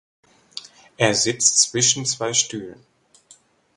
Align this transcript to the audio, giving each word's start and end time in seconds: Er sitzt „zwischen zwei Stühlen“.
Er 0.97 1.13
sitzt 1.13 1.59
„zwischen 1.59 2.07
zwei 2.07 2.33
Stühlen“. 2.33 2.83